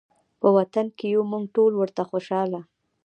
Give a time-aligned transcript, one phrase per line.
[0.39, 2.59] په وطن کې یو مونږ ټول ورته خوشحاله